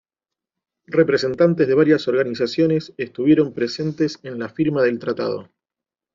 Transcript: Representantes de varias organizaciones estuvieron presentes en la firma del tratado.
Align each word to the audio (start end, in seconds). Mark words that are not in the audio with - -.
Representantes 0.87 1.67
de 1.67 1.75
varias 1.75 2.07
organizaciones 2.07 2.91
estuvieron 2.97 3.53
presentes 3.53 4.17
en 4.23 4.39
la 4.39 4.49
firma 4.49 4.81
del 4.81 4.97
tratado. 4.97 5.49